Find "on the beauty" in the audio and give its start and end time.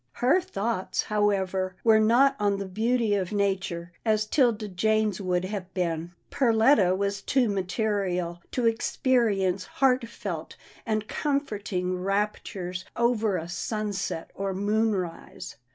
2.39-3.13